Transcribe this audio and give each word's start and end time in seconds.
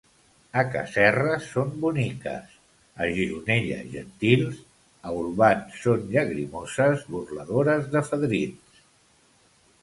A 0.59 0.61
Casserres 0.75 1.49
són 1.57 1.73
boniques, 1.83 2.55
a 3.05 3.09
Gironella, 3.17 3.77
gentils, 3.91 4.63
a 5.11 5.13
Olvan 5.19 5.63
són 5.83 6.09
llagrimoses, 6.17 7.05
burladores 7.13 7.87
de 7.95 8.03
fadrins. 8.11 8.83